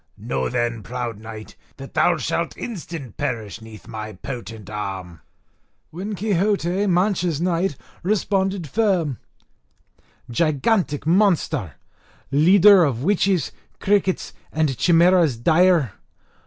[0.17, 5.21] Know then, proud knight, that thou shalt instant perish 'neath my potent arm."
[5.91, 9.19] When Quixote, Mancha's knight, responded firm:
[10.27, 11.75] "Gigantic monster!
[12.31, 15.91] leader of witches, crickets, and chimeras dire!